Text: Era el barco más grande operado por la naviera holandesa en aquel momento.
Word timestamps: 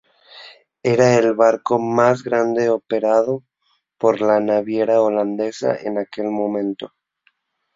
Era 0.83 1.13
el 1.19 1.35
barco 1.35 1.77
más 1.77 2.23
grande 2.23 2.71
operado 2.71 3.43
por 3.99 4.19
la 4.19 4.39
naviera 4.39 4.99
holandesa 4.99 5.75
en 5.79 5.99
aquel 5.99 6.25
momento. 6.31 6.95